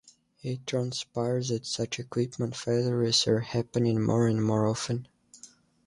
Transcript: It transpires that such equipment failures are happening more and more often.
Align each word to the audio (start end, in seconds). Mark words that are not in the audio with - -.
It 0.41 0.65
transpires 0.65 1.49
that 1.49 1.67
such 1.67 1.99
equipment 1.99 2.55
failures 2.55 3.27
are 3.27 3.41
happening 3.41 4.01
more 4.01 4.25
and 4.25 4.43
more 4.43 4.65
often. 4.65 5.07